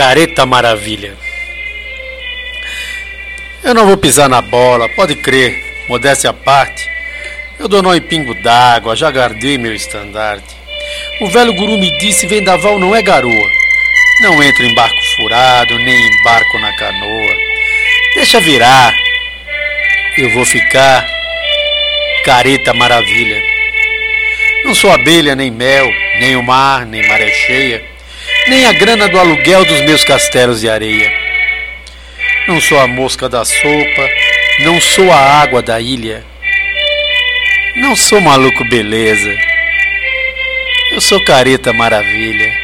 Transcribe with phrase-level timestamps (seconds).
[0.00, 1.14] Careta Maravilha.
[3.62, 6.88] Eu não vou pisar na bola, pode crer, modéstia à parte.
[7.58, 10.56] Eu dou nó em pingo d'água, já guardei meu estandarte.
[11.20, 13.50] O velho guru me disse: vendaval não é garoa.
[14.22, 17.36] Não entro em barco furado, nem embarco na canoa.
[18.14, 18.94] Deixa virar.
[20.16, 21.06] Eu vou ficar
[22.24, 23.42] careta maravilha.
[24.64, 27.84] Não sou abelha, nem mel, nem o mar, nem maré cheia,
[28.48, 31.12] nem a grana do aluguel dos meus castelos de areia.
[32.48, 34.08] Não sou a mosca da sopa,
[34.60, 36.24] não sou a água da ilha.
[37.76, 39.34] Não sou maluco beleza.
[40.92, 42.59] Eu sou careta maravilha.